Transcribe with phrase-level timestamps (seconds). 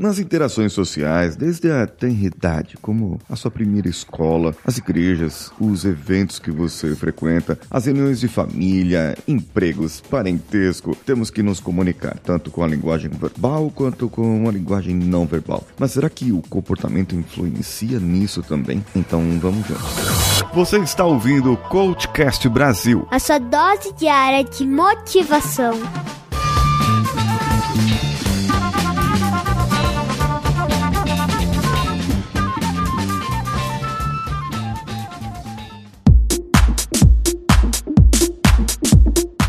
[0.00, 6.38] Nas interações sociais, desde a tenridade, como a sua primeira escola, as igrejas, os eventos
[6.38, 12.64] que você frequenta, as reuniões de família, empregos, parentesco, temos que nos comunicar tanto com
[12.64, 15.66] a linguagem verbal quanto com a linguagem não verbal.
[15.78, 18.82] Mas será que o comportamento influencia nisso também?
[18.96, 20.42] Então vamos juntos.
[20.54, 23.06] Você está ouvindo o Coachcast Brasil.
[23.10, 25.74] A sua dose diária de motivação.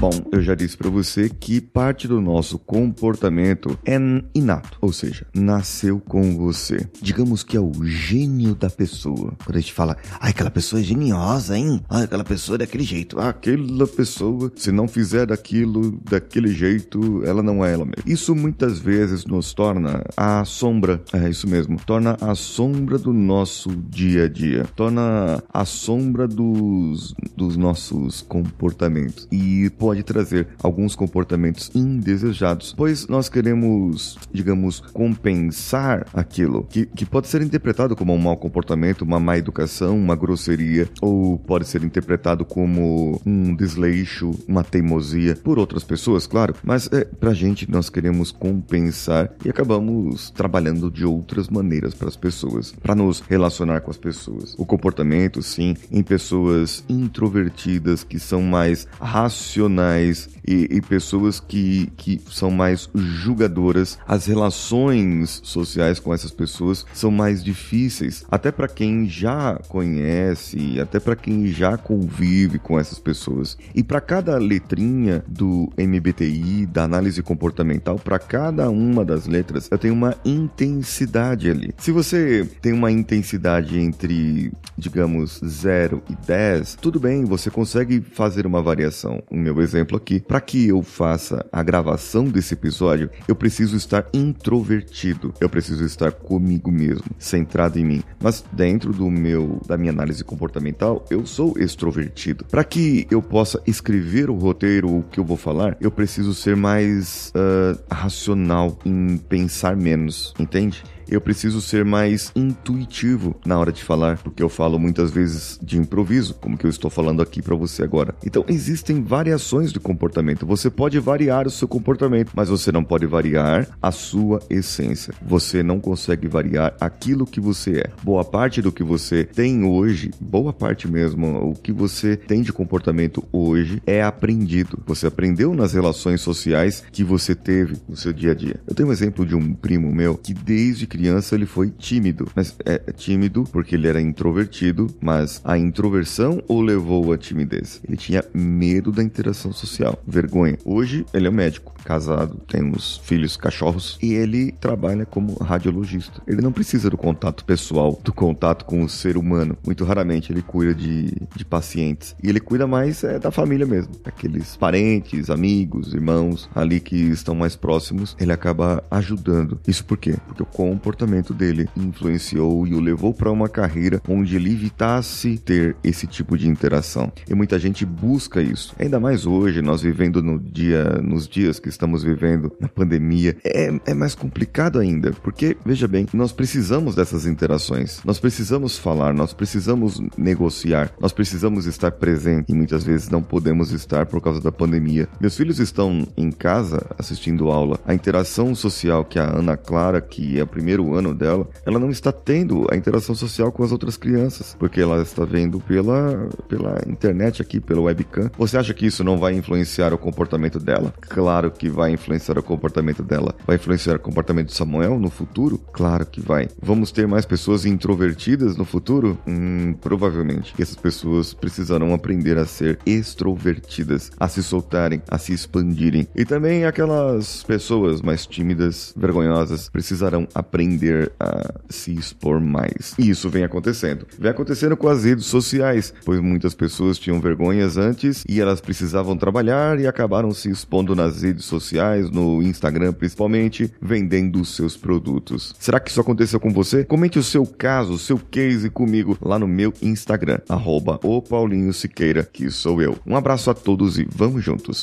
[0.00, 3.96] Bom, eu já disse para você que parte do nosso comportamento é
[4.32, 6.88] inato, ou seja, nasceu com você.
[7.02, 9.34] Digamos que é o gênio da pessoa.
[9.44, 11.82] Quando a gente fala, ah, aquela pessoa é geniosa, hein?
[11.88, 13.18] Ah, aquela pessoa é daquele jeito.
[13.18, 18.04] Ah, aquela pessoa, se não fizer daquilo, daquele jeito, ela não é ela mesma.
[18.06, 23.70] Isso muitas vezes nos torna a sombra, é isso mesmo, torna a sombra do nosso
[23.70, 29.26] dia a dia, torna a sombra dos, dos nossos comportamentos.
[29.32, 37.04] E, por pode trazer alguns comportamentos indesejados, pois nós queremos, digamos, compensar aquilo que, que
[37.04, 41.82] pode ser interpretado como um mau comportamento, uma má educação, uma grosseria, ou pode ser
[41.82, 47.90] interpretado como um desleixo, uma teimosia por outras pessoas, claro, mas é, pra gente nós
[47.90, 53.90] queremos compensar e acabamos trabalhando de outras maneiras para as pessoas, para nos relacionar com
[53.90, 54.54] as pessoas.
[54.58, 61.92] O comportamento, sim, em pessoas introvertidas que são mais racionais profissionais e, e, pessoas que,
[61.96, 63.98] que são mais julgadoras.
[64.06, 70.98] As relações sociais com essas pessoas são mais difíceis, até para quem já conhece, até
[70.98, 73.58] para quem já convive com essas pessoas.
[73.74, 79.78] E para cada letrinha do MBTI, da análise comportamental, para cada uma das letras, eu
[79.78, 81.74] tenho uma intensidade ali.
[81.76, 88.46] Se você tem uma intensidade entre, digamos, 0 e 10, tudo bem, você consegue fazer
[88.46, 89.22] uma variação.
[89.30, 94.06] O meu exemplo aqui, para que eu faça a gravação desse episódio, eu preciso estar
[94.12, 95.34] introvertido.
[95.40, 98.02] Eu preciso estar comigo mesmo, centrado em mim.
[98.20, 102.44] Mas dentro do meu da minha análise comportamental, eu sou extrovertido.
[102.44, 106.56] Para que eu possa escrever o roteiro, o que eu vou falar, eu preciso ser
[106.56, 110.82] mais uh, racional em pensar menos, entende?
[111.08, 115.78] Eu preciso ser mais intuitivo na hora de falar, porque eu falo muitas vezes de
[115.78, 118.14] improviso, como que eu estou falando aqui para você agora.
[118.24, 120.46] Então, existem variações de comportamento.
[120.46, 125.14] Você pode variar o seu comportamento, mas você não pode variar a sua essência.
[125.22, 127.90] Você não consegue variar aquilo que você é.
[128.02, 132.52] Boa parte do que você tem hoje, boa parte mesmo, o que você tem de
[132.52, 134.82] comportamento hoje é aprendido.
[134.86, 138.60] Você aprendeu nas relações sociais que você teve no seu dia a dia.
[138.66, 142.28] Eu tenho um exemplo de um primo meu que desde que criança ele foi tímido.
[142.34, 147.80] Mas é, tímido porque ele era introvertido, mas a introversão o levou à timidez.
[147.86, 150.58] Ele tinha medo da interação social, vergonha.
[150.64, 156.20] Hoje ele é um médico, casado, tem uns filhos, cachorros e ele trabalha como radiologista.
[156.26, 159.56] Ele não precisa do contato pessoal, do contato com o ser humano.
[159.64, 162.16] Muito raramente ele cuida de, de pacientes.
[162.20, 163.92] E ele cuida mais é, da família mesmo.
[164.04, 169.60] Aqueles parentes, amigos, irmãos ali que estão mais próximos, ele acaba ajudando.
[169.66, 170.16] Isso por quê?
[170.26, 175.36] Porque o comportamento comportamento dele influenciou e o levou para uma carreira onde ele evitasse
[175.36, 177.12] ter esse tipo de interação.
[177.28, 178.74] E muita gente busca isso.
[178.78, 183.70] Ainda mais hoje, nós vivendo no dia, nos dias que estamos vivendo na pandemia, é,
[183.84, 188.00] é mais complicado ainda, porque veja bem, nós precisamos dessas interações.
[188.02, 193.72] Nós precisamos falar, nós precisamos negociar, nós precisamos estar presente e muitas vezes não podemos
[193.72, 195.06] estar por causa da pandemia.
[195.20, 197.78] Meus filhos estão em casa assistindo aula.
[197.86, 201.78] A interação social que a Ana Clara, que é a primeira primeiro ano dela, ela
[201.78, 206.28] não está tendo a interação social com as outras crianças, porque ela está vendo pela,
[206.48, 208.30] pela internet aqui, pelo webcam.
[208.38, 210.94] Você acha que isso não vai influenciar o comportamento dela?
[211.00, 213.34] Claro que vai influenciar o comportamento dela.
[213.46, 215.58] Vai influenciar o comportamento de Samuel no futuro?
[215.72, 216.48] Claro que vai.
[216.62, 219.18] Vamos ter mais pessoas introvertidas no futuro?
[219.26, 220.54] Hum, provavelmente.
[220.58, 226.06] Essas pessoas precisarão aprender a ser extrovertidas, a se soltarem, a se expandirem.
[226.14, 232.94] E também aquelas pessoas mais tímidas, vergonhosas, precisarão aprender aprender a se expor mais.
[232.98, 234.06] E isso vem acontecendo.
[234.18, 239.16] Vem acontecendo com as redes sociais, pois muitas pessoas tinham vergonhas antes e elas precisavam
[239.16, 245.54] trabalhar e acabaram se expondo nas redes sociais, no Instagram principalmente, vendendo seus produtos.
[245.58, 246.84] Será que isso aconteceu com você?
[246.84, 251.72] Comente o seu caso, o seu case comigo lá no meu Instagram, arroba o Paulinho
[251.72, 252.96] Siqueira, que sou eu.
[253.06, 254.82] Um abraço a todos e vamos juntos!